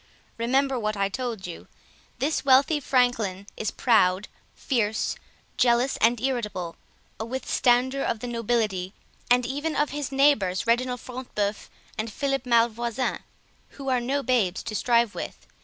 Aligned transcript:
Remember 0.39 0.79
what 0.79 0.97
I 0.97 1.09
told 1.09 1.45
you: 1.45 1.67
this 2.17 2.43
wealthy 2.43 2.79
franklin 2.79 3.45
is 3.55 3.69
proud, 3.69 4.29
fierce, 4.55 5.15
jealous, 5.57 5.95
and 5.97 6.19
irritable, 6.19 6.75
a 7.19 7.23
withstander 7.23 8.03
of 8.03 8.17
the 8.19 8.25
nobility, 8.25 8.93
and 9.29 9.45
even 9.45 9.75
of 9.75 9.91
his 9.91 10.11
neighbors, 10.11 10.65
Reginald 10.65 11.01
Front 11.01 11.35
de 11.35 11.51
Bœuf 11.51 11.67
and 11.99 12.11
Philip 12.11 12.47
Malvoisin, 12.47 13.19
who 13.77 13.89
are 13.89 14.01
no 14.01 14.23
babies 14.23 14.63
to 14.63 14.73
strive 14.73 15.13
with. 15.13 15.45